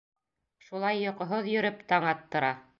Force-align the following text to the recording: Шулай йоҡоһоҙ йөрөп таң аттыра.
Шулай 0.69 1.03
йоҡоһоҙ 1.03 1.53
йөрөп 1.53 1.87
таң 1.93 2.11
аттыра. 2.17 2.55